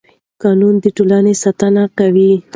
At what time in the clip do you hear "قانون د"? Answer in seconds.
0.41-0.85